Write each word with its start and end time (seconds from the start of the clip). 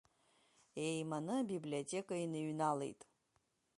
Еиманы 0.85 1.33
абиблиотека 1.41 2.15
иныҩналеит. 2.25 3.01